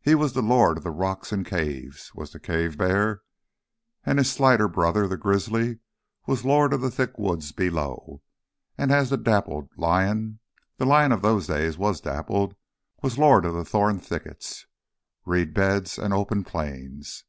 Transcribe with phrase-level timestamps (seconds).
[0.00, 3.20] He was the lord of the rocks and caves, was the cave bear,
[4.06, 5.80] as his slighter brother, the grizzly,
[6.26, 8.22] was lord of the thick woods below,
[8.78, 10.38] and as the dappled lion
[10.78, 12.54] the lion of those days was dappled
[13.02, 14.64] was lord of the thorn thickets,
[15.26, 17.24] reed beds, and open plains.